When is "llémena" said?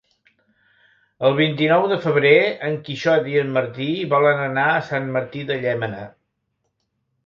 5.65-6.07